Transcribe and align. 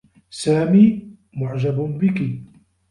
سامي 0.29 1.11
معجب 1.33 1.97
بكِ. 1.99 2.39